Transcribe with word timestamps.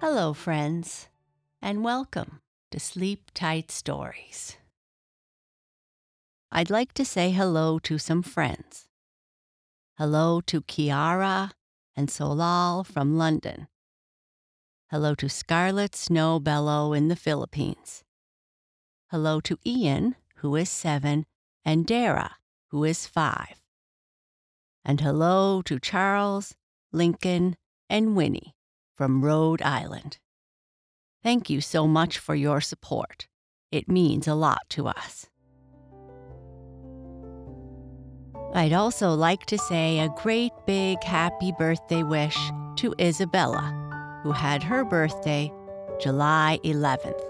Hello, 0.00 0.32
friends, 0.32 1.10
and 1.60 1.84
welcome 1.84 2.40
to 2.70 2.80
Sleep 2.80 3.30
Tight 3.34 3.70
Stories. 3.70 4.56
I'd 6.50 6.70
like 6.70 6.94
to 6.94 7.04
say 7.04 7.32
hello 7.32 7.78
to 7.80 7.98
some 7.98 8.22
friends. 8.22 8.88
Hello 9.98 10.40
to 10.46 10.62
Kiara 10.62 11.50
and 11.94 12.08
Solal 12.08 12.86
from 12.86 13.18
London. 13.18 13.68
Hello 14.90 15.14
to 15.16 15.28
Scarlet 15.28 15.94
Snow 15.94 16.40
Belo 16.40 16.96
in 16.96 17.08
the 17.08 17.14
Philippines. 17.14 18.02
Hello 19.10 19.38
to 19.40 19.58
Ian, 19.66 20.16
who 20.36 20.56
is 20.56 20.70
seven, 20.70 21.26
and 21.62 21.84
Dara, 21.84 22.36
who 22.68 22.84
is 22.84 23.06
five. 23.06 23.60
And 24.82 25.02
hello 25.02 25.60
to 25.66 25.78
Charles, 25.78 26.54
Lincoln, 26.90 27.58
and 27.90 28.16
Winnie 28.16 28.54
from 29.00 29.24
Rhode 29.24 29.62
Island. 29.62 30.18
Thank 31.22 31.48
you 31.48 31.62
so 31.62 31.86
much 31.86 32.18
for 32.18 32.34
your 32.34 32.60
support. 32.60 33.28
It 33.72 33.88
means 33.88 34.28
a 34.28 34.34
lot 34.34 34.68
to 34.76 34.88
us. 34.88 35.26
I'd 38.52 38.74
also 38.74 39.14
like 39.14 39.46
to 39.46 39.56
say 39.56 40.00
a 40.00 40.10
great 40.22 40.52
big 40.66 41.02
happy 41.02 41.50
birthday 41.58 42.02
wish 42.02 42.36
to 42.76 42.94
Isabella, 43.00 44.20
who 44.22 44.32
had 44.32 44.62
her 44.62 44.84
birthday 44.84 45.50
July 45.98 46.58
11th. 46.62 47.24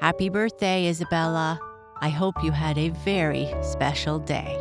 Happy 0.00 0.30
birthday, 0.30 0.86
Isabella. 0.86 1.60
I 2.00 2.08
hope 2.08 2.42
you 2.42 2.52
had 2.52 2.78
a 2.78 2.88
very 2.88 3.54
special 3.60 4.18
day. 4.18 4.56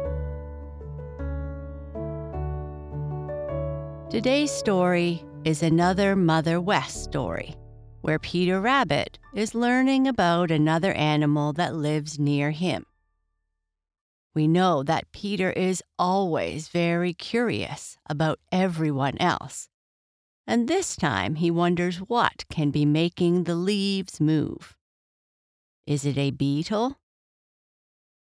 Today's 4.09 4.51
story 4.51 5.23
is 5.45 5.63
another 5.63 6.15
Mother 6.15 6.59
West 6.59 7.03
story, 7.03 7.55
where 8.01 8.19
Peter 8.19 8.59
Rabbit 8.59 9.19
is 9.33 9.55
learning 9.55 10.07
about 10.07 10.51
another 10.51 10.91
animal 10.93 11.53
that 11.53 11.75
lives 11.75 12.19
near 12.19 12.51
him. 12.51 12.85
We 14.35 14.47
know 14.47 14.83
that 14.83 15.11
Peter 15.11 15.51
is 15.51 15.81
always 15.97 16.67
very 16.67 17.13
curious 17.13 17.97
about 18.09 18.39
everyone 18.51 19.17
else, 19.17 19.69
and 20.45 20.67
this 20.67 20.95
time 20.95 21.35
he 21.35 21.49
wonders 21.49 21.97
what 21.97 22.43
can 22.49 22.69
be 22.69 22.85
making 22.85 23.45
the 23.45 23.55
leaves 23.55 24.19
move. 24.19 24.75
Is 25.87 26.05
it 26.05 26.17
a 26.17 26.31
beetle? 26.31 26.99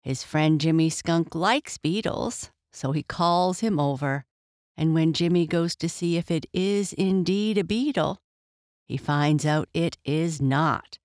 His 0.03 0.23
friend 0.23 0.61
Jimmy 0.61 0.91
Skunk 0.91 1.35
likes 1.35 1.79
beetles, 1.79 2.51
so 2.73 2.93
he 2.93 3.03
calls 3.03 3.61
him 3.61 3.79
over 3.79 4.25
and 4.77 4.95
when 4.95 5.13
Jimmy 5.13 5.47
goes 5.47 5.75
to 5.77 5.89
see 5.89 6.17
if 6.17 6.31
it 6.31 6.47
is 6.53 6.93
indeed 6.93 7.59
a 7.59 7.65
beetle, 7.65 8.21
he 8.85 8.97
finds 8.97 9.47
out 9.47 9.69
it 9.73 9.97
is 10.05 10.41
not, 10.41 10.99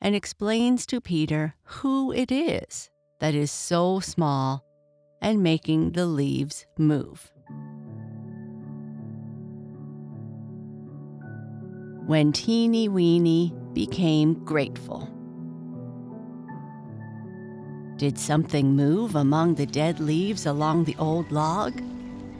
and 0.00 0.14
explains 0.14 0.86
to 0.86 1.00
Peter 1.00 1.54
who 1.62 2.12
it 2.12 2.30
is 2.30 2.90
that 3.20 3.34
is 3.34 3.50
so 3.50 4.00
small 4.00 4.64
and 5.20 5.42
making 5.42 5.92
the 5.92 6.06
leaves 6.06 6.66
move. 6.78 7.30
When 12.06 12.32
Teeny 12.32 12.88
Weeny 12.88 13.54
became 13.72 14.44
grateful. 14.44 15.08
Did 17.96 18.18
something 18.18 18.76
move 18.76 19.14
among 19.14 19.54
the 19.54 19.66
dead 19.66 20.00
leaves 20.00 20.46
along 20.46 20.84
the 20.84 20.96
old 20.98 21.32
log? 21.32 21.80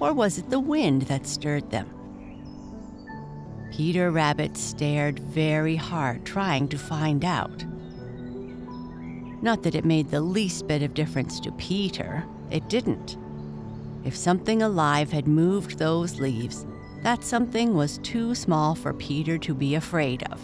Or 0.00 0.12
was 0.12 0.38
it 0.38 0.50
the 0.50 0.60
wind 0.60 1.02
that 1.02 1.26
stirred 1.26 1.70
them? 1.70 1.88
Peter 3.72 4.10
Rabbit 4.10 4.56
stared 4.56 5.18
very 5.18 5.76
hard, 5.76 6.24
trying 6.24 6.68
to 6.68 6.78
find 6.78 7.24
out. 7.24 7.64
Not 9.42 9.62
that 9.62 9.74
it 9.74 9.84
made 9.84 10.10
the 10.10 10.20
least 10.20 10.68
bit 10.68 10.82
of 10.82 10.94
difference 10.94 11.40
to 11.40 11.52
Peter, 11.52 12.24
it 12.50 12.68
didn't. 12.68 13.16
If 14.04 14.16
something 14.16 14.62
alive 14.62 15.10
had 15.10 15.26
moved 15.26 15.78
those 15.78 16.20
leaves, 16.20 16.66
that 17.02 17.24
something 17.24 17.74
was 17.74 17.98
too 17.98 18.34
small 18.34 18.74
for 18.74 18.92
Peter 18.94 19.38
to 19.38 19.54
be 19.54 19.74
afraid 19.74 20.22
of. 20.30 20.40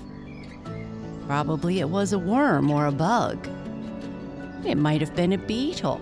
Probably 1.26 1.80
it 1.80 1.88
was 1.88 2.12
a 2.12 2.18
worm 2.18 2.70
or 2.70 2.86
a 2.86 2.92
bug. 2.92 3.48
It 4.64 4.76
might 4.76 5.00
have 5.00 5.14
been 5.14 5.32
a 5.32 5.38
beetle 5.38 6.00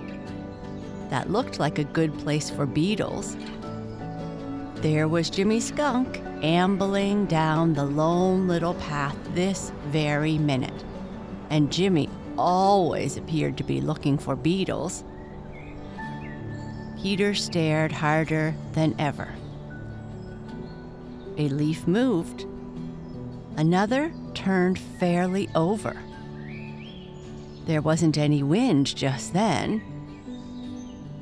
that 1.10 1.30
looked 1.30 1.58
like 1.58 1.78
a 1.78 1.84
good 1.84 2.16
place 2.18 2.50
for 2.50 2.66
beetles. 2.66 3.36
There 4.76 5.08
was 5.08 5.30
Jimmy 5.30 5.60
Skunk 5.60 6.20
ambling 6.42 7.26
down 7.26 7.74
the 7.74 7.84
lone 7.84 8.46
little 8.46 8.74
path 8.74 9.16
this 9.34 9.72
very 9.86 10.38
minute. 10.38 10.84
And 11.50 11.72
Jimmy 11.72 12.08
always 12.36 13.16
appeared 13.16 13.56
to 13.58 13.64
be 13.64 13.80
looking 13.80 14.18
for 14.18 14.36
beetles. 14.36 15.02
Peter 17.00 17.34
stared 17.34 17.92
harder 17.92 18.54
than 18.72 18.94
ever. 18.98 19.34
A 21.38 21.48
leaf 21.48 21.86
moved. 21.86 22.46
Another 23.56 24.12
turned 24.34 24.78
fairly 24.78 25.48
over. 25.54 25.96
There 27.66 27.82
wasn't 27.82 28.16
any 28.16 28.42
wind 28.42 28.94
just 28.94 29.32
then 29.32 29.82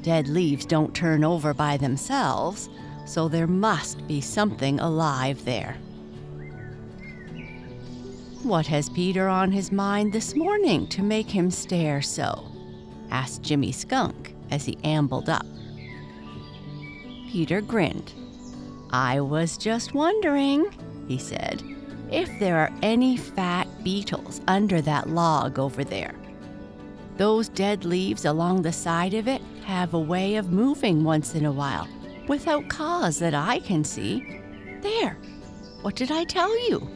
Dead 0.07 0.29
leaves 0.29 0.65
don't 0.65 0.95
turn 0.95 1.25
over 1.25 1.53
by 1.53 1.77
themselves, 1.77 2.69
so 3.07 3.27
there 3.27 3.49
must 3.49 4.07
be 4.07 4.21
something 4.21 4.79
alive 4.79 5.45
there. 5.45 5.77
What 8.45 8.69
has 8.69 8.89
Peter 8.89 9.27
on 9.27 9.51
his 9.51 9.73
mind 9.73 10.13
this 10.13 10.37
morning 10.37 10.87
to 10.91 11.03
make 11.03 11.29
him 11.29 11.51
stare 11.51 12.03
so? 12.03 12.47
asked 13.11 13.43
Jimmy 13.43 13.73
Skunk 13.73 14.37
as 14.53 14.65
he 14.65 14.79
ambled 14.85 15.29
up. 15.29 15.45
Peter 17.29 17.61
grinned. 17.61 18.13
I 18.93 19.21
was 19.21 19.59
just 19.59 19.93
wondering, 19.93 20.73
he 21.09 21.19
said, 21.19 21.65
if 22.13 22.31
there 22.39 22.59
are 22.59 22.71
any 22.81 23.17
fat 23.17 23.67
beetles 23.83 24.41
under 24.47 24.81
that 24.83 25.11
log 25.11 25.59
over 25.59 25.83
there. 25.83 26.15
Those 27.17 27.49
dead 27.49 27.85
leaves 27.85 28.25
along 28.25 28.63
the 28.63 28.73
side 28.73 29.15
of 29.15 29.27
it 29.27 29.41
have 29.65 29.95
a 29.95 29.99
way 29.99 30.37
of 30.37 30.53
moving 30.53 31.03
once 31.03 31.35
in 31.35 31.47
a 31.47 31.53
while, 31.53 31.89
without 32.29 32.69
cause 32.69 33.19
that 33.21 33.35
I 33.35 33.61
can 33.61 33.85
see. 33.85 34.43
There, 34.83 35.17
what 35.83 35.97
did 35.97 36.11
I 36.11 36.25
tell 36.25 36.57
you? 36.69 36.89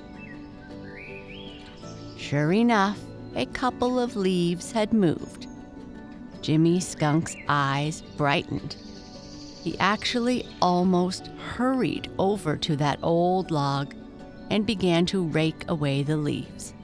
Sure 2.17 2.53
enough, 2.53 2.99
a 3.35 3.47
couple 3.47 3.99
of 3.99 4.15
leaves 4.15 4.73
had 4.73 4.93
moved. 4.93 5.47
Jimmy 6.43 6.81
Skunk's 6.81 7.35
eyes 7.49 8.03
brightened. 8.17 8.77
He 9.63 9.79
actually 9.79 10.47
almost 10.61 11.29
hurried 11.55 12.11
over 12.19 12.57
to 12.59 12.77
that 12.77 12.99
old 13.03 13.51
log 13.51 13.95
and 14.51 14.67
began 14.67 15.07
to 15.07 15.23
rake 15.23 15.65
away 15.69 16.03
the 16.03 16.17
leaves. 16.17 16.75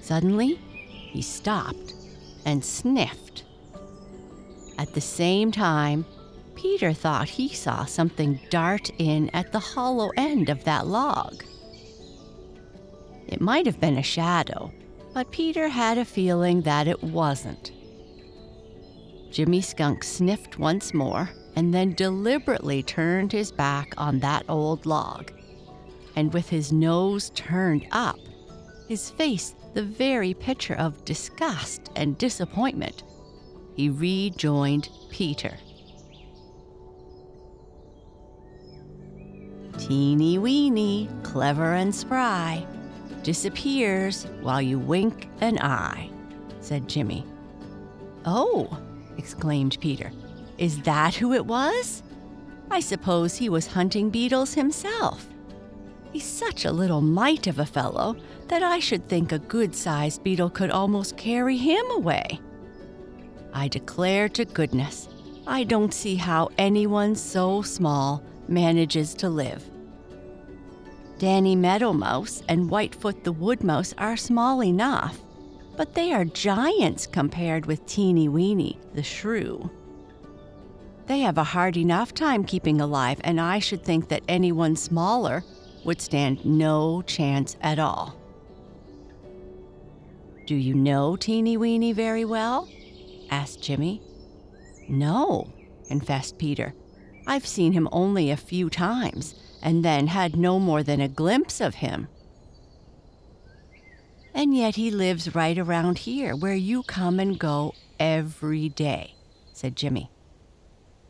Suddenly, 0.00 0.60
he 1.16 1.22
stopped 1.22 1.94
and 2.44 2.62
sniffed. 2.62 3.44
At 4.76 4.92
the 4.92 5.00
same 5.00 5.50
time, 5.50 6.04
Peter 6.54 6.92
thought 6.92 7.30
he 7.30 7.48
saw 7.48 7.86
something 7.86 8.38
dart 8.50 8.90
in 8.98 9.30
at 9.30 9.50
the 9.50 9.58
hollow 9.58 10.10
end 10.18 10.50
of 10.50 10.62
that 10.64 10.86
log. 10.86 11.42
It 13.26 13.40
might 13.40 13.64
have 13.64 13.80
been 13.80 13.96
a 13.96 14.02
shadow, 14.02 14.70
but 15.14 15.30
Peter 15.30 15.68
had 15.68 15.96
a 15.96 16.04
feeling 16.04 16.60
that 16.62 16.86
it 16.86 17.02
wasn't. 17.02 17.72
Jimmy 19.30 19.62
Skunk 19.62 20.04
sniffed 20.04 20.58
once 20.58 20.92
more 20.92 21.30
and 21.56 21.72
then 21.72 21.94
deliberately 21.94 22.82
turned 22.82 23.32
his 23.32 23.50
back 23.50 23.94
on 23.96 24.18
that 24.20 24.44
old 24.50 24.84
log. 24.84 25.32
And 26.14 26.30
with 26.34 26.50
his 26.50 26.72
nose 26.74 27.30
turned 27.34 27.86
up, 27.90 28.18
his 28.86 29.08
face 29.08 29.54
the 29.76 29.82
very 29.82 30.32
picture 30.32 30.74
of 30.76 31.04
disgust 31.04 31.90
and 31.96 32.16
disappointment, 32.16 33.02
he 33.74 33.90
rejoined 33.90 34.88
Peter. 35.10 35.58
Teeny 39.76 40.38
weeny, 40.38 41.10
clever 41.22 41.74
and 41.74 41.94
spry, 41.94 42.66
disappears 43.22 44.24
while 44.40 44.62
you 44.62 44.78
wink 44.78 45.28
an 45.42 45.58
eye, 45.58 46.08
said 46.60 46.88
Jimmy. 46.88 47.26
Oh, 48.24 48.78
exclaimed 49.18 49.76
Peter, 49.82 50.10
is 50.56 50.80
that 50.82 51.14
who 51.14 51.34
it 51.34 51.44
was? 51.44 52.02
I 52.70 52.80
suppose 52.80 53.36
he 53.36 53.50
was 53.50 53.66
hunting 53.66 54.08
beetles 54.08 54.54
himself. 54.54 55.26
He's 56.16 56.24
such 56.24 56.64
a 56.64 56.72
little 56.72 57.02
mite 57.02 57.46
of 57.46 57.58
a 57.58 57.66
fellow 57.66 58.16
that 58.48 58.62
I 58.62 58.78
should 58.78 59.06
think 59.06 59.32
a 59.32 59.38
good 59.38 59.76
sized 59.76 60.22
beetle 60.22 60.48
could 60.48 60.70
almost 60.70 61.18
carry 61.18 61.58
him 61.58 61.84
away. 61.90 62.40
I 63.52 63.68
declare 63.68 64.30
to 64.30 64.46
goodness, 64.46 65.10
I 65.46 65.64
don't 65.64 65.92
see 65.92 66.14
how 66.14 66.48
anyone 66.56 67.16
so 67.16 67.60
small 67.60 68.22
manages 68.48 69.12
to 69.16 69.28
live. 69.28 69.68
Danny 71.18 71.54
Meadow 71.54 71.92
Mouse 71.92 72.42
and 72.48 72.70
Whitefoot 72.70 73.22
the 73.22 73.32
Wood 73.32 73.62
Mouse 73.62 73.92
are 73.98 74.16
small 74.16 74.64
enough, 74.64 75.18
but 75.76 75.92
they 75.92 76.14
are 76.14 76.24
giants 76.24 77.06
compared 77.06 77.66
with 77.66 77.84
Teeny 77.84 78.30
Weeny 78.30 78.80
the 78.94 79.02
Shrew. 79.02 79.68
They 81.08 81.18
have 81.20 81.36
a 81.36 81.44
hard 81.44 81.76
enough 81.76 82.14
time 82.14 82.42
keeping 82.42 82.80
alive, 82.80 83.20
and 83.22 83.38
I 83.38 83.58
should 83.58 83.84
think 83.84 84.08
that 84.08 84.22
anyone 84.26 84.76
smaller 84.76 85.44
would 85.86 86.00
stand 86.00 86.44
no 86.44 87.00
chance 87.02 87.56
at 87.62 87.78
all. 87.78 88.16
Do 90.44 90.54
you 90.54 90.74
know 90.74 91.16
Teeny 91.16 91.56
Weeny 91.56 91.92
very 91.92 92.24
well? 92.24 92.68
asked 93.30 93.62
Jimmy. 93.62 94.02
No, 94.88 95.52
confessed 95.88 96.38
Peter. 96.38 96.74
I've 97.26 97.46
seen 97.46 97.72
him 97.72 97.88
only 97.90 98.30
a 98.30 98.36
few 98.36 98.68
times, 98.70 99.34
and 99.62 99.84
then 99.84 100.08
had 100.08 100.36
no 100.36 100.60
more 100.60 100.82
than 100.82 101.00
a 101.00 101.08
glimpse 101.08 101.60
of 101.60 101.76
him. 101.76 102.08
And 104.34 104.54
yet 104.54 104.76
he 104.76 104.90
lives 104.90 105.34
right 105.34 105.58
around 105.58 105.98
here, 105.98 106.36
where 106.36 106.54
you 106.54 106.82
come 106.82 107.18
and 107.18 107.38
go 107.38 107.74
every 107.98 108.68
day, 108.68 109.14
said 109.52 109.74
Jimmy. 109.74 110.10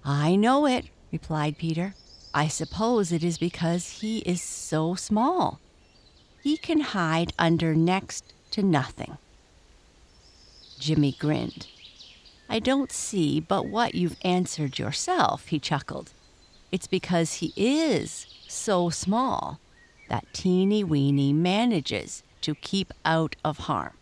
I 0.05 0.37
know 0.37 0.67
it, 0.67 0.87
replied 1.11 1.59
Peter. 1.59 1.95
I 2.37 2.49
suppose 2.49 3.13
it 3.13 3.25
is 3.25 3.39
because 3.39 4.01
he 4.03 4.19
is 4.19 4.43
so 4.43 4.95
small. 4.95 5.59
He 6.43 6.59
can 6.59 6.81
hide 6.81 7.33
under 7.39 7.75
next 7.75 8.35
to 8.51 8.63
nothing. 8.63 9.17
Jimmy 10.79 11.13
grinned. 11.19 11.67
I 12.47 12.59
don't 12.59 12.93
see 12.93 13.41
but 13.41 13.65
what 13.65 13.95
you've 13.95 14.19
answered 14.23 14.79
yourself, 14.79 15.47
he 15.47 15.59
chuckled. 15.59 16.13
It's 16.71 16.87
because 16.87 17.37
he 17.37 17.55
is 17.57 18.27
so 18.47 18.91
small 18.91 19.59
that 20.11 20.31
Teeny 20.35 20.85
Weeny 20.85 21.33
manages 21.33 22.23
to 22.43 22.55
keep 22.55 22.93
out 23.07 23.35
of 23.47 23.61
harm. 23.61 23.95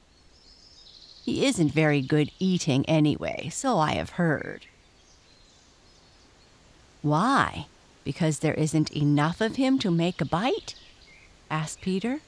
He 1.23 1.47
isn't 1.47 1.71
very 1.71 2.03
good 2.03 2.33
eating 2.41 2.85
anyway, 2.87 3.49
so 3.53 3.79
I 3.79 3.93
have 3.93 4.11
heard. 4.11 4.67
Why? 7.01 7.67
Because 8.05 8.39
there 8.39 8.55
isn't 8.55 8.93
enough 8.93 9.41
of 9.41 9.57
him 9.57 9.79
to 9.81 9.91
make 9.91 10.21
a 10.21 10.27
bite? 10.27 10.75
asked 11.51 11.81
Peter. 11.81 12.21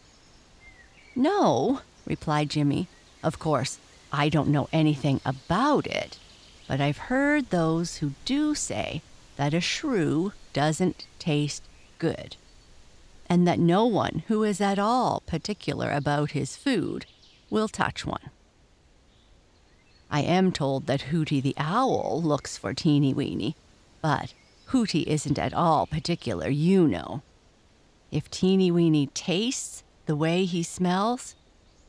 No, 1.15 1.81
replied 2.07 2.51
Jimmy. 2.51 2.89
Of 3.23 3.39
course, 3.39 3.79
I 4.13 4.29
don't 4.29 4.49
know 4.49 4.69
anything 4.73 5.21
about 5.25 5.87
it, 5.87 6.19
but 6.67 6.81
I've 6.81 7.11
heard 7.13 7.51
those 7.51 7.97
who 7.97 8.13
do 8.25 8.55
say 8.55 9.03
that 9.37 9.55
a 9.55 9.61
shrew 9.61 10.33
doesn't 10.53 11.07
taste 11.19 11.63
good, 11.99 12.37
and 13.29 13.47
that 13.47 13.59
no 13.59 13.85
one 13.85 14.23
who 14.29 14.43
is 14.43 14.61
at 14.61 14.79
all 14.79 15.23
particular 15.27 15.91
about 15.91 16.31
his 16.31 16.57
food 16.57 17.07
will 17.51 17.69
touch 17.69 18.07
one. 18.07 18.31
I 20.11 20.21
am 20.21 20.53
told 20.53 20.87
that 20.87 21.03
Hooty 21.03 21.41
the 21.41 21.55
Owl 21.59 22.23
looks 22.23 22.57
for 22.57 22.73
Teeny 22.73 23.13
Weeny, 23.13 23.57
but 24.01 24.33
Hooty 24.67 25.03
isn't 25.03 25.39
at 25.39 25.55
all 25.55 25.87
particular, 25.87 26.49
you 26.49 26.89
know. 26.89 27.23
If 28.11 28.31
Teeny 28.31 28.71
Weeny 28.71 29.07
tastes 29.09 29.85
the 30.07 30.17
way 30.17 30.45
he 30.45 30.63
smells, 30.63 31.35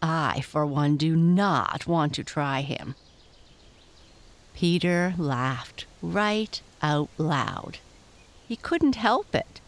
I, 0.01 0.41
for 0.41 0.65
one, 0.65 0.95
do 0.97 1.15
not 1.15 1.87
want 1.87 2.13
to 2.15 2.23
try 2.23 2.61
him. 2.61 2.95
Peter 4.53 5.13
laughed 5.17 5.85
right 6.01 6.61
out 6.81 7.09
loud. 7.17 7.79
He 8.47 8.55
couldn't 8.55 8.95
help 8.95 9.33
it. 9.33 9.59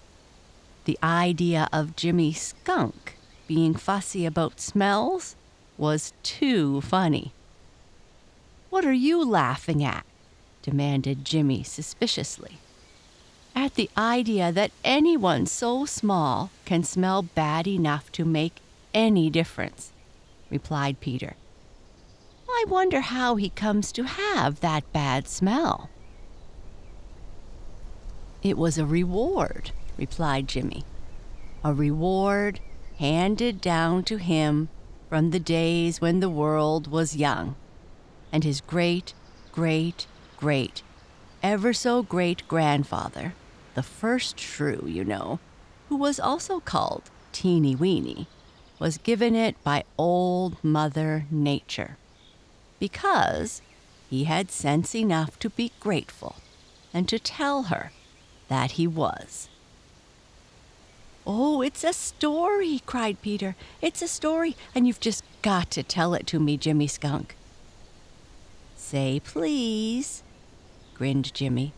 The 0.85 0.97
idea 1.03 1.67
of 1.73 1.95
Jimmy 1.95 2.33
Skunk 2.33 3.17
being 3.47 3.73
fussy 3.73 4.25
about 4.25 4.59
smells 4.59 5.35
was 5.77 6.13
too 6.21 6.81
funny. 6.81 7.33
What 8.69 8.85
are 8.85 8.93
you 8.93 9.23
laughing 9.23 9.83
at? 9.83 10.05
demanded 10.61 11.25
Jimmy 11.25 11.63
suspiciously. 11.63 12.59
At 13.61 13.75
the 13.75 13.89
idea 13.97 14.53
that 14.53 14.71
anyone 14.85 15.45
so 15.45 15.85
small 15.85 16.49
can 16.63 16.81
smell 16.81 17.23
bad 17.23 17.67
enough 17.67 18.09
to 18.13 18.23
make 18.23 18.61
any 18.93 19.29
difference, 19.29 19.91
replied 20.49 21.01
Peter. 21.01 21.35
I 22.47 22.63
wonder 22.69 23.01
how 23.01 23.35
he 23.35 23.49
comes 23.49 23.91
to 23.91 24.03
have 24.03 24.61
that 24.61 24.89
bad 24.93 25.27
smell. 25.27 25.89
It 28.41 28.57
was 28.57 28.77
a 28.77 28.85
reward, 28.85 29.71
replied 29.97 30.47
Jimmy. 30.47 30.85
A 31.61 31.73
reward 31.73 32.61
handed 32.97 33.59
down 33.59 34.05
to 34.05 34.15
him 34.15 34.69
from 35.09 35.31
the 35.31 35.39
days 35.39 35.99
when 35.99 36.21
the 36.21 36.29
world 36.29 36.89
was 36.89 37.17
young, 37.17 37.57
and 38.31 38.45
his 38.45 38.61
great, 38.61 39.13
great, 39.51 40.07
great, 40.37 40.81
ever 41.43 41.73
so 41.73 42.01
great 42.01 42.47
grandfather, 42.47 43.33
the 43.75 43.83
first 43.83 44.39
shrew, 44.39 44.83
you 44.85 45.03
know, 45.03 45.39
who 45.89 45.95
was 45.95 46.19
also 46.19 46.59
called 46.59 47.09
Teeny 47.31 47.75
Weeny, 47.75 48.27
was 48.79 48.97
given 48.97 49.35
it 49.35 49.61
by 49.63 49.83
Old 49.97 50.63
Mother 50.63 51.25
Nature, 51.29 51.97
because 52.79 53.61
he 54.09 54.23
had 54.23 54.51
sense 54.51 54.95
enough 54.95 55.37
to 55.39 55.49
be 55.49 55.71
grateful 55.79 56.37
and 56.93 57.07
to 57.09 57.19
tell 57.19 57.63
her 57.63 57.91
that 58.47 58.71
he 58.71 58.87
was. 58.87 59.49
Oh, 61.27 61.61
it's 61.61 61.83
a 61.83 61.93
story, 61.93 62.81
cried 62.85 63.21
Peter. 63.21 63.55
It's 63.81 64.01
a 64.01 64.07
story, 64.07 64.55
and 64.73 64.87
you've 64.87 64.99
just 64.99 65.23
got 65.41 65.69
to 65.71 65.83
tell 65.83 66.13
it 66.15 66.25
to 66.27 66.39
me, 66.39 66.57
Jimmy 66.57 66.87
Skunk. 66.87 67.35
Say 68.75 69.21
please, 69.23 70.23
grinned 70.95 71.31
Jimmy. 71.33 71.73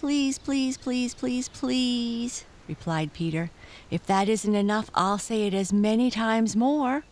Please, 0.00 0.38
please, 0.38 0.78
please, 0.78 1.12
please, 1.12 1.50
please, 1.50 2.46
replied 2.66 3.12
Peter. 3.12 3.50
If 3.90 4.06
that 4.06 4.30
isn't 4.30 4.54
enough, 4.54 4.90
I'll 4.94 5.18
say 5.18 5.46
it 5.46 5.52
as 5.52 5.74
many 5.74 6.10
times 6.10 6.56
more. 6.56 7.04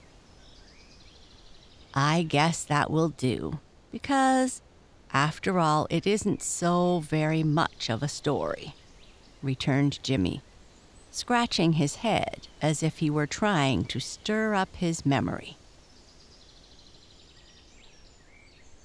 I 1.93 2.23
guess 2.23 2.65
that 2.65 2.91
will 2.91 3.11
do, 3.11 3.59
because, 3.93 4.63
after 5.13 5.59
all, 5.59 5.87
it 5.91 6.07
isn't 6.07 6.41
so 6.41 7.01
very 7.01 7.43
much 7.43 7.91
of 7.91 8.03
a 8.03 8.09
story 8.09 8.75
returned 9.43 10.03
Jimmy, 10.03 10.41
scratching 11.11 11.75
his 11.75 11.97
head 11.97 12.49
as 12.63 12.83
if 12.83 13.01
he 13.01 13.11
were 13.11 13.27
trying 13.27 13.85
to 13.85 14.01
stir 14.01 14.55
up 14.55 14.75
his 14.75 15.05
memory. 15.05 15.58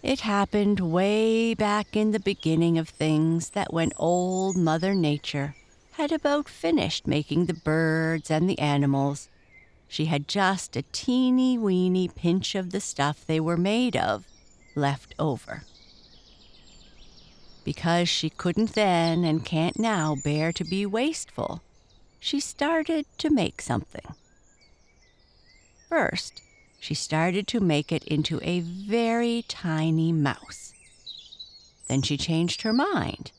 It 0.04 0.20
happened 0.20 0.82
way 0.82 1.54
back 1.54 1.96
in 1.96 2.12
the 2.12 2.20
beginning 2.20 2.78
of 2.78 2.90
things 2.90 3.52
that 3.52 3.74
when 3.74 3.94
Old 3.96 4.58
Mother 4.58 4.94
Nature 4.94 5.56
had 5.94 6.12
about 6.12 6.50
finished 6.50 7.08
making 7.08 7.46
the 7.46 7.54
birds 7.54 8.30
and 8.30 8.50
the 8.50 8.60
animals, 8.60 9.30
she 9.88 10.06
had 10.06 10.28
just 10.28 10.76
a 10.76 10.84
teeny 10.92 11.58
weeny 11.58 12.10
pinch 12.10 12.54
of 12.54 12.72
the 12.72 12.82
stuff 12.82 13.26
they 13.26 13.40
were 13.40 13.56
made 13.56 13.96
of 13.96 14.28
left 14.76 15.16
over 15.18 15.64
because 17.64 18.10
she 18.10 18.30
couldn't 18.30 18.74
then 18.74 19.24
and 19.24 19.46
can't 19.46 19.80
now 19.80 20.18
bear 20.22 20.52
to 20.52 20.64
be 20.64 20.86
wasteful, 20.86 21.62
she 22.20 22.40
started 22.40 23.06
to 23.18 23.30
make 23.30 23.62
something. 23.62 24.16
First, 25.88 26.42
she 26.84 26.94
started 26.94 27.48
to 27.48 27.62
make 27.62 27.94
it 27.94 28.04
into 28.04 28.42
a 28.44 28.60
very 28.60 29.46
tiny 29.48 30.12
mouse. 30.12 30.74
Then 31.88 32.02
she 32.02 32.18
changed 32.18 32.64
her 32.64 32.74
mind 32.74 33.32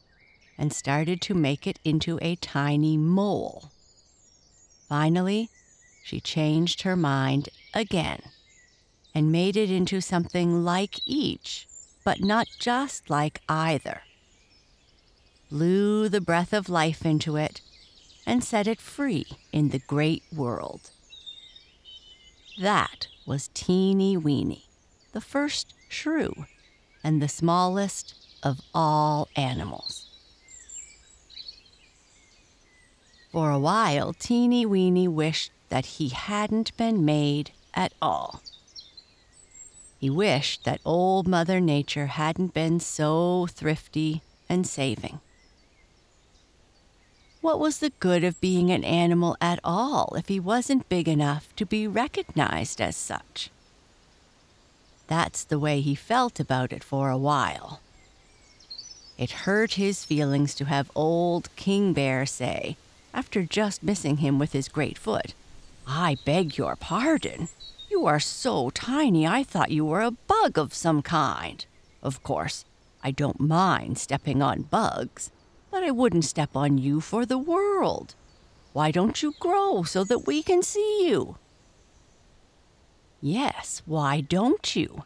and 0.57 0.73
started 0.73 1.21
to 1.21 1.35
make 1.35 1.67
it 1.67 1.79
into 1.85 2.19
a 2.23 2.37
tiny 2.37 2.97
mole. 2.97 3.71
Finally, 4.89 5.51
she 6.03 6.21
changed 6.21 6.83
her 6.83 6.97
mind 6.97 7.51
again 7.75 8.23
and 9.15 9.31
made 9.31 9.59
it 9.59 9.71
into 9.71 10.01
something 10.01 10.65
like 10.65 11.01
each, 11.05 11.67
but 12.03 12.23
not 12.23 12.47
just 12.59 13.11
like 13.11 13.43
either 13.47 14.01
blew 15.51 16.09
the 16.09 16.23
breath 16.23 16.55
of 16.55 16.71
life 16.71 17.05
into 17.05 17.37
it, 17.37 17.61
and 18.27 18.43
set 18.43 18.67
it 18.67 18.81
free 18.81 19.27
in 19.53 19.69
the 19.69 19.79
great 19.81 20.23
world. 20.35 20.91
That 22.59 23.09
was 23.27 23.51
Teeny 23.53 24.17
Weeny, 24.17 24.67
the 25.13 25.21
first 25.21 25.75
shrew, 25.89 26.47
and 27.03 27.21
the 27.21 27.29
smallest 27.29 28.15
of 28.45 28.61
all 28.73 29.29
animals. 29.35 30.07
For 33.33 33.51
a 33.51 33.59
while, 33.59 34.13
Teeny 34.13 34.65
Weeny 34.65 35.09
wished 35.09 35.51
that 35.69 35.87
he 35.87 36.11
hadn't 36.11 36.77
been 36.77 37.05
made 37.05 37.51
at 37.75 37.93
all. 38.01 38.41
He 39.99 40.09
wished 40.09 40.63
that 40.65 40.81
Old 40.85 41.27
Mother 41.27 41.61
Nature 41.61 42.07
hadn't 42.07 42.55
been 42.55 42.79
so 42.79 43.49
thrifty 43.51 44.23
and 44.49 44.65
saving. 44.65 45.19
What 47.45 47.61
was 47.61 47.81
the 47.81 47.93
good 48.01 48.25
of 48.25 48.41
being 48.41 48.71
an 48.71 48.85
animal 48.85 49.37
at 49.39 49.61
all 49.63 50.15
if 50.17 50.29
he 50.29 50.41
wasn't 50.41 50.89
big 50.89 51.07
enough 51.07 51.55
to 51.57 51.67
be 51.67 51.87
recognized 51.87 52.81
as 52.81 52.97
such? 52.97 53.51
That's 55.09 55.45
the 55.45 55.59
way 55.59 55.83
he 55.83 55.95
felt 55.95 56.41
about 56.41 56.73
it 56.73 56.83
for 56.83 57.11
a 57.11 57.19
while. 57.19 57.81
It 59.19 59.45
hurt 59.45 59.75
his 59.75 60.07
feelings 60.07 60.55
to 60.55 60.65
have 60.65 60.91
old 60.95 61.55
King 61.55 61.93
Bear 61.93 62.25
say, 62.25 62.79
after 63.13 63.43
just 63.43 63.83
missing 63.83 64.17
him 64.17 64.39
with 64.39 64.53
his 64.53 64.69
great 64.69 64.97
foot, 64.97 65.35
I 65.87 66.17
beg 66.25 66.57
your 66.57 66.77
pardon. 66.77 67.51
You 67.91 68.07
are 68.07 68.21
so 68.21 68.71
tiny 68.71 69.27
I 69.27 69.43
thought 69.43 69.71
you 69.71 69.85
were 69.85 70.01
a 70.01 70.13
bug 70.13 70.57
of 70.57 70.73
some 70.73 71.03
kind. 71.03 71.67
Of 72.03 72.23
course, 72.23 72.65
I 73.03 73.11
don't 73.11 73.39
mind 73.39 73.99
stepping 73.99 74.41
on 74.41 74.63
bugs, 74.63 75.31
but 75.75 75.83
I 75.83 75.91
wouldn't 75.91 76.25
step 76.25 76.55
on 76.55 76.79
you 76.79 77.01
for 77.01 77.27
the 77.27 77.37
world. 77.37 78.15
Why 78.73 78.93
don't 78.93 79.21
you 79.25 79.35
grow 79.41 79.83
so 79.83 80.05
that 80.05 80.25
we 80.25 80.41
can 80.41 80.63
see 80.63 81.09
you? 81.09 81.37
Yes, 83.21 83.83
why 83.85 84.21
don't 84.21 84.77
you? 84.77 85.03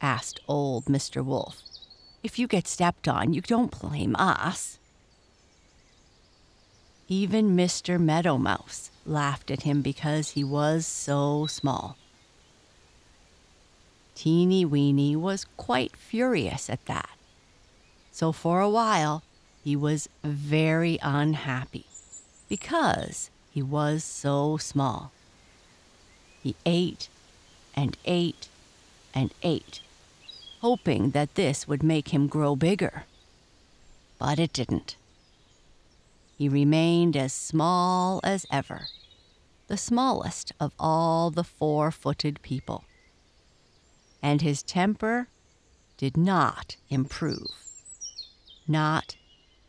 asked 0.00 0.38
old 0.46 0.84
Mr. 0.84 1.24
Wolf. 1.24 1.60
If 2.22 2.38
you 2.38 2.46
get 2.46 2.68
stepped 2.68 3.08
on, 3.08 3.32
you 3.32 3.40
don't 3.40 3.80
blame 3.80 4.14
us. 4.16 4.78
Even 7.08 7.56
Mr. 7.56 7.98
Meadow 7.98 8.38
Mouse 8.38 8.92
laughed 9.04 9.50
at 9.50 9.62
him 9.62 9.82
because 9.82 10.30
he 10.30 10.44
was 10.44 10.86
so 10.86 11.46
small. 11.46 11.96
Teeny 14.14 14.64
Weeny 14.64 15.16
was 15.16 15.46
quite 15.56 15.96
furious 15.96 16.70
at 16.70 16.86
that. 16.86 17.10
So 18.12 18.30
for 18.30 18.60
a 18.60 18.70
while, 18.70 19.24
he 19.66 19.74
was 19.74 20.08
very 20.22 20.96
unhappy 21.02 21.86
because 22.48 23.30
he 23.50 23.60
was 23.60 24.04
so 24.04 24.56
small. 24.56 25.10
He 26.40 26.54
ate 26.64 27.08
and 27.74 27.96
ate 28.04 28.46
and 29.12 29.34
ate, 29.42 29.80
hoping 30.60 31.10
that 31.10 31.34
this 31.34 31.66
would 31.66 31.82
make 31.82 32.14
him 32.14 32.28
grow 32.28 32.54
bigger. 32.54 33.06
But 34.20 34.38
it 34.38 34.52
didn't. 34.52 34.94
He 36.38 36.48
remained 36.48 37.16
as 37.16 37.32
small 37.32 38.20
as 38.22 38.46
ever, 38.52 38.86
the 39.66 39.76
smallest 39.76 40.52
of 40.60 40.74
all 40.78 41.32
the 41.32 41.42
four 41.42 41.90
footed 41.90 42.40
people. 42.40 42.84
And 44.22 44.42
his 44.42 44.62
temper 44.62 45.26
did 45.96 46.16
not 46.16 46.76
improve. 46.88 47.50
Not 48.68 49.16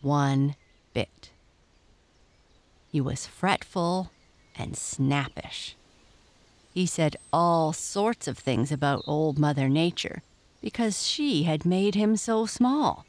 one 0.01 0.55
bit. 0.93 1.31
He 2.91 3.01
was 3.01 3.27
fretful 3.27 4.11
and 4.55 4.75
snappish. 4.77 5.75
He 6.73 6.85
said 6.85 7.15
all 7.33 7.73
sorts 7.73 8.27
of 8.27 8.37
things 8.37 8.71
about 8.71 9.03
Old 9.07 9.39
Mother 9.39 9.67
Nature 9.67 10.21
because 10.61 11.05
she 11.05 11.43
had 11.43 11.65
made 11.65 11.95
him 11.95 12.15
so 12.15 12.45
small. 12.45 13.05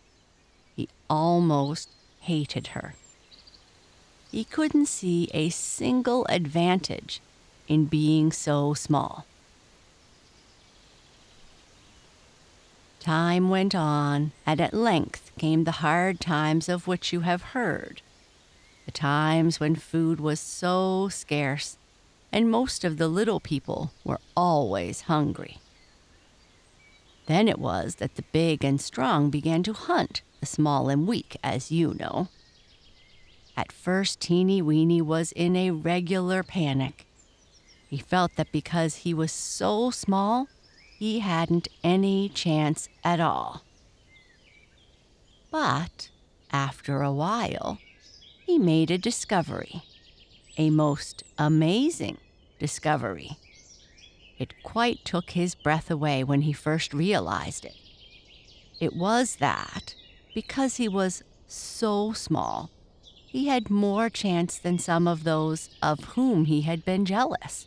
He 0.75 0.89
almost 1.09 1.91
hated 2.21 2.69
her. 2.69 2.95
He 4.31 4.45
couldn't 4.45 4.87
see 4.87 5.29
a 5.33 5.49
single 5.51 6.27
advantage 6.29 7.21
in 7.67 7.87
being 7.87 8.33
so 8.33 8.75
small. 8.75 9.25
Time 13.01 13.49
went 13.49 13.75
on, 13.75 14.33
and 14.45 14.61
at 14.61 14.75
length 14.75 15.31
came 15.39 15.65
the 15.65 15.81
hard 15.83 16.21
times 16.21 16.69
of 16.69 16.87
which 16.87 17.13
you 17.13 17.21
have 17.21 17.55
heard. 17.55 18.03
The 18.87 18.93
times 18.93 19.61
when 19.61 19.77
food 19.77 20.19
was 20.19 20.41
so 20.41 21.09
scarce, 21.09 21.79
and 22.33 22.51
most 22.51 22.85
of 22.85 22.99
the 22.99 23.09
little 23.09 23.41
people 23.41 23.93
were 24.05 24.21
always 24.37 25.03
hungry. 25.03 25.59
Then 27.27 27.47
it 27.47 27.59
was 27.59 27.97
that 27.97 28.17
the 28.17 28.25
big 28.33 28.65
and 28.65 28.81
strong 28.81 29.31
began 29.31 29.63
to 29.65 29.75
hunt 29.75 30.23
the 30.41 30.47
small 30.47 30.89
and 30.89 31.07
weak, 31.07 31.37
as 31.43 31.71
you 31.71 31.95
know. 31.99 32.29
At 33.57 33.73
first, 33.73 34.21
Teeny 34.21 34.63
Weeny 34.63 35.03
was 35.03 35.33
in 35.33 35.55
a 35.57 35.73
regular 35.73 36.43
panic. 36.43 37.07
He 37.89 37.99
felt 37.99 38.37
that 38.37 38.53
because 38.53 38.97
he 38.97 39.13
was 39.13 39.33
so 39.33 39.91
small, 39.91 40.49
he 40.99 41.21
hadn't 41.21 41.69
any 41.85 42.29
chance 42.29 42.89
at 43.05 43.21
all. 43.21 43.63
But 45.49 46.09
after 46.51 47.03
a 47.03 47.13
while, 47.13 47.79
he 48.45 48.59
made 48.59 48.91
a 48.91 48.99
discovery, 48.99 49.83
a 50.57 50.71
most 50.71 51.23
amazing 51.39 52.19
discovery. 52.59 53.39
It 54.39 54.61
quite 54.65 55.05
took 55.05 55.31
his 55.31 55.55
breath 55.55 55.89
away 55.89 56.25
when 56.25 56.43
he 56.43 56.53
first 56.53 56.93
realized 56.93 57.65
it. 57.65 57.77
It 58.81 58.97
was 58.97 59.37
that, 59.37 59.95
because 60.35 60.79
he 60.79 60.89
was 60.89 61.23
so 61.47 62.13
small, 62.13 62.71
he 63.27 63.47
had 63.47 63.71
more 63.71 64.11
chance 64.11 64.59
than 64.59 64.81
some 64.81 65.07
of 65.07 65.23
those 65.23 65.71
of 65.81 66.05
whom 66.17 66.47
he 66.47 66.63
had 66.63 66.85
been 66.85 67.05
jealous. 67.05 67.67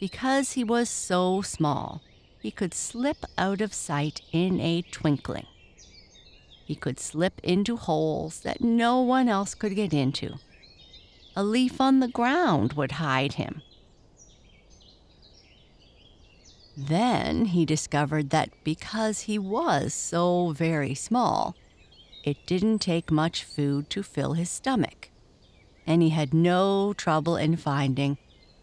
Because 0.00 0.52
he 0.52 0.62
was 0.62 0.88
so 0.88 1.42
small, 1.42 2.02
he 2.40 2.50
could 2.50 2.72
slip 2.72 3.24
out 3.36 3.60
of 3.60 3.74
sight 3.74 4.20
in 4.32 4.60
a 4.60 4.82
twinkling. 4.82 5.46
He 6.64 6.74
could 6.74 7.00
slip 7.00 7.40
into 7.42 7.76
holes 7.76 8.40
that 8.40 8.60
no 8.60 9.00
one 9.00 9.28
else 9.28 9.54
could 9.54 9.74
get 9.74 9.92
into. 9.92 10.38
A 11.34 11.42
leaf 11.42 11.80
on 11.80 12.00
the 12.00 12.08
ground 12.08 12.74
would 12.74 12.92
hide 12.92 13.34
him. 13.34 13.62
Then 16.76 17.46
he 17.46 17.64
discovered 17.64 18.30
that 18.30 18.50
because 18.62 19.22
he 19.22 19.38
was 19.38 19.92
so 19.92 20.52
very 20.52 20.94
small, 20.94 21.56
it 22.22 22.36
didn't 22.46 22.78
take 22.78 23.10
much 23.10 23.42
food 23.42 23.90
to 23.90 24.02
fill 24.04 24.34
his 24.34 24.48
stomach, 24.48 25.10
and 25.86 26.02
he 26.02 26.10
had 26.10 26.32
no 26.32 26.92
trouble 26.92 27.36
in 27.36 27.56
finding 27.56 28.16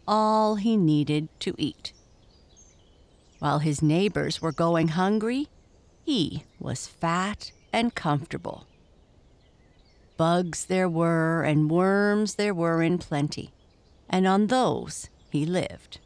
all 0.07 0.55
he 0.55 0.77
needed 0.77 1.27
to 1.39 1.55
eat. 1.57 1.93
While 3.39 3.59
his 3.59 3.81
neighbors 3.81 4.41
were 4.41 4.51
going 4.51 4.89
hungry, 4.89 5.47
he 6.03 6.43
was 6.59 6.87
fat 6.87 7.51
and 7.73 7.93
comfortable. 7.93 8.67
Bugs 10.17 10.65
there 10.65 10.89
were, 10.89 11.43
and 11.43 11.69
worms 11.69 12.35
there 12.35 12.53
were 12.53 12.81
in 12.81 12.97
plenty, 12.97 13.51
and 14.09 14.25
on 14.25 14.47
those 14.47 15.09
he 15.29 15.45
lived. 15.45 15.99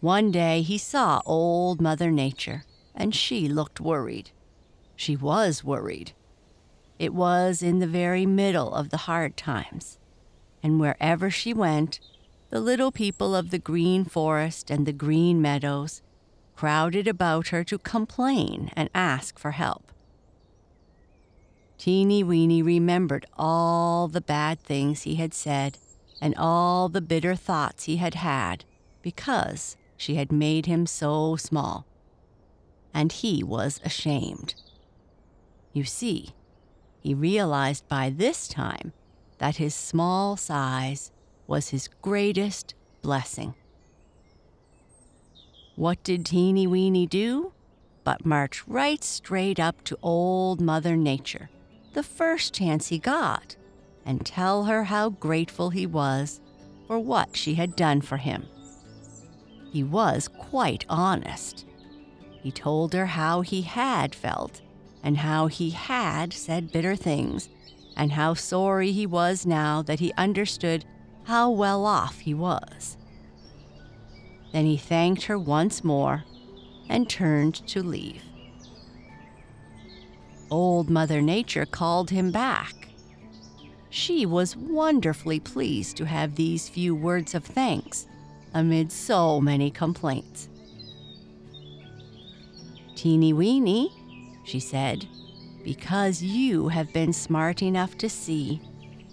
One 0.00 0.30
day 0.30 0.62
he 0.62 0.78
saw 0.78 1.20
Old 1.26 1.80
Mother 1.80 2.10
Nature, 2.10 2.64
and 2.94 3.14
she 3.14 3.48
looked 3.48 3.80
worried. 3.80 4.30
She 4.96 5.16
was 5.16 5.62
worried. 5.62 6.12
It 6.98 7.12
was 7.12 7.62
in 7.62 7.78
the 7.78 7.86
very 7.86 8.24
middle 8.24 8.74
of 8.74 8.90
the 8.90 8.96
hard 9.08 9.36
times 9.36 9.98
and 10.62 10.80
wherever 10.80 11.30
she 11.30 11.52
went, 11.52 12.00
the 12.50 12.60
little 12.60 12.90
people 12.90 13.34
of 13.34 13.50
the 13.50 13.58
green 13.58 14.04
forest 14.04 14.70
and 14.70 14.86
the 14.86 14.92
green 14.92 15.40
meadows 15.42 16.02
crowded 16.56 17.06
about 17.06 17.48
her 17.48 17.62
to 17.64 17.78
complain 17.78 18.70
and 18.74 18.90
ask 18.94 19.38
for 19.38 19.52
help. 19.52 19.92
Teeny 21.76 22.24
Weeny 22.24 22.62
remembered 22.62 23.26
all 23.38 24.08
the 24.08 24.20
bad 24.20 24.58
things 24.60 25.02
he 25.02 25.14
had 25.14 25.32
said 25.32 25.78
and 26.20 26.34
all 26.36 26.88
the 26.88 27.00
bitter 27.00 27.36
thoughts 27.36 27.84
he 27.84 27.98
had 27.98 28.14
had 28.14 28.64
because 29.02 29.76
she 29.96 30.16
had 30.16 30.32
made 30.32 30.66
him 30.66 30.86
so 30.86 31.36
small. 31.36 31.86
And 32.92 33.12
he 33.12 33.44
was 33.44 33.80
ashamed. 33.84 34.54
You 35.72 35.84
see, 35.84 36.30
he 36.98 37.14
realized 37.14 37.88
by 37.88 38.10
this 38.10 38.48
time 38.48 38.92
that 39.38 39.56
his 39.56 39.74
small 39.74 40.36
size 40.36 41.10
was 41.46 41.68
his 41.68 41.88
greatest 42.02 42.74
blessing. 43.02 43.54
What 45.76 46.02
did 46.02 46.26
Teeny 46.26 46.66
Weeny 46.66 47.06
do? 47.06 47.52
But 48.04 48.26
march 48.26 48.66
right 48.66 49.02
straight 49.02 49.60
up 49.60 49.84
to 49.84 49.98
Old 50.02 50.60
Mother 50.60 50.96
Nature, 50.96 51.50
the 51.92 52.02
first 52.02 52.52
chance 52.54 52.88
he 52.88 52.98
got, 52.98 53.56
and 54.04 54.24
tell 54.24 54.64
her 54.64 54.84
how 54.84 55.10
grateful 55.10 55.70
he 55.70 55.86
was 55.86 56.40
for 56.86 56.98
what 56.98 57.36
she 57.36 57.54
had 57.54 57.76
done 57.76 58.00
for 58.00 58.16
him. 58.16 58.46
He 59.70 59.84
was 59.84 60.28
quite 60.28 60.84
honest. 60.88 61.66
He 62.42 62.50
told 62.50 62.94
her 62.94 63.06
how 63.06 63.42
he 63.42 63.62
had 63.62 64.14
felt 64.14 64.62
and 65.02 65.18
how 65.18 65.46
he 65.46 65.70
had 65.70 66.32
said 66.32 66.72
bitter 66.72 66.96
things 66.96 67.48
and 67.98 68.12
how 68.12 68.32
sorry 68.32 68.92
he 68.92 69.04
was 69.04 69.44
now 69.44 69.82
that 69.82 69.98
he 69.98 70.12
understood 70.16 70.84
how 71.24 71.50
well 71.50 71.84
off 71.84 72.20
he 72.20 72.32
was. 72.32 72.96
Then 74.52 74.64
he 74.64 74.78
thanked 74.78 75.24
her 75.24 75.38
once 75.38 75.84
more 75.84 76.24
and 76.88 77.10
turned 77.10 77.56
to 77.66 77.82
leave. 77.82 78.22
Old 80.50 80.88
Mother 80.88 81.20
Nature 81.20 81.66
called 81.66 82.08
him 82.08 82.30
back 82.30 82.74
She 83.90 84.24
was 84.24 84.56
wonderfully 84.56 85.40
pleased 85.40 85.96
to 85.96 86.06
have 86.06 86.36
these 86.36 86.68
few 86.68 86.94
words 86.94 87.34
of 87.34 87.44
thanks 87.44 88.06
amid 88.54 88.92
so 88.92 89.40
many 89.40 89.70
complaints. 89.70 90.48
Teeny 92.94 93.32
weeny, 93.32 93.92
she 94.44 94.60
said, 94.60 95.06
because 95.62 96.22
you 96.22 96.68
have 96.68 96.92
been 96.92 97.12
smart 97.12 97.62
enough 97.62 97.96
to 97.98 98.08
see 98.08 98.60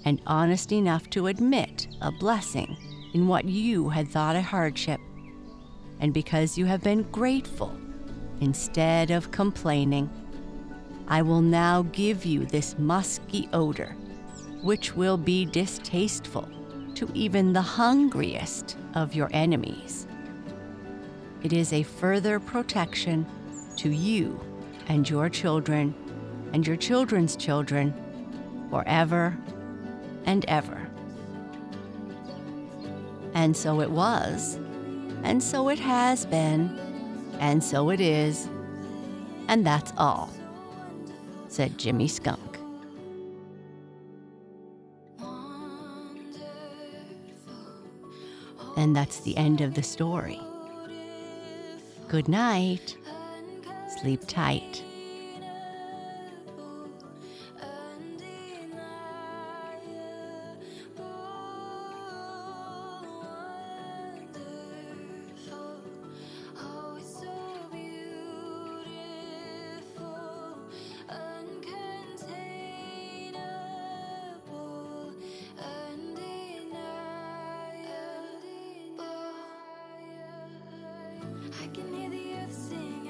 and 0.06 0.22
honest 0.28 0.72
enough 0.72 1.10
to 1.10 1.28
admit 1.28 1.88
a 2.02 2.12
blessing 2.12 2.78
in 3.14 3.28
what 3.28 3.46
you 3.46 3.90
had 3.90 4.08
thought 4.08 4.36
a 4.36 4.42
hardship, 4.42 5.00
and 6.00 6.14
because 6.14 6.58
you 6.58 6.66
have 6.66 6.84
been 6.84 7.04
grateful 7.12 7.76
instead 8.42 9.12
of 9.12 9.32
complaining, 9.32 10.10
I 11.08 11.22
will 11.22 11.42
now 11.42 11.84
give 11.84 12.26
you 12.26 12.46
this 12.46 12.78
musky 12.78 13.48
odor, 13.54 13.96
which 14.62 14.96
will 14.96 15.18
be 15.18 15.46
distasteful 15.46 16.48
to 16.96 17.10
even 17.14 17.54
the 17.54 17.62
hungriest 17.62 18.78
of 18.94 19.14
your 19.16 19.30
enemies. 19.32 20.08
It 21.44 21.54
is 21.54 21.74
a 21.74 21.84
further 21.84 22.40
protection 22.40 23.26
to 23.78 23.90
you 23.90 24.40
and 24.88 25.10
your 25.10 25.30
children 25.30 25.94
and 26.56 26.66
your 26.66 26.78
children's 26.78 27.36
children 27.36 27.94
forever 28.70 29.38
and 30.26 30.46
ever. 30.46 30.88
And 33.34 33.58
so 33.58 33.82
it 33.82 33.92
was, 33.92 34.58
and 35.24 35.44
so 35.44 35.68
it 35.68 35.80
has 35.80 36.26
been, 36.26 36.70
and 37.42 37.62
so 37.62 37.90
it 37.90 38.00
is, 38.00 38.48
and 39.50 39.68
that's 39.68 39.92
all, 39.98 40.30
said 41.50 41.78
Jimmy 41.78 42.08
Skunk. 42.08 42.58
And 48.78 48.96
that's 48.96 49.20
the 49.20 49.36
end 49.36 49.60
of 49.60 49.74
the 49.74 49.84
story. 49.84 50.40
Good 52.08 52.30
night. 52.30 52.96
Sleep 54.00 54.22
tight. 54.26 54.65
can 81.76 81.94
hear 81.94 82.10
the 82.10 82.36
earth 82.36 82.54
sing. 82.54 83.05